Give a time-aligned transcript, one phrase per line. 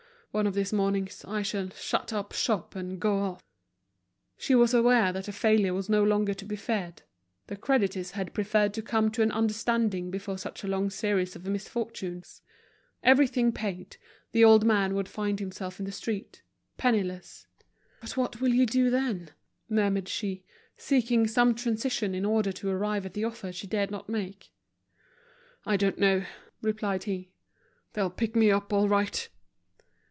[0.33, 3.43] One of these mornings I shall shut up shop and go off."
[4.37, 7.01] She was aware that a failure was no longer to be feared.
[7.47, 11.45] The creditors had preferred to come to an understanding before such a long series of
[11.45, 12.41] misfortunes.
[13.03, 13.97] Everything paid,
[14.31, 16.41] the old man would find himself in the street,
[16.77, 17.47] penniless.
[17.99, 19.31] "But what will you do, then?"
[19.67, 20.45] murmured she,
[20.77, 24.53] seeking some transition in order to arrive at the offer she dared not make.
[25.65, 26.23] "I don't know,"
[26.61, 27.31] replied he.
[27.91, 29.27] "They'll pick me up all right."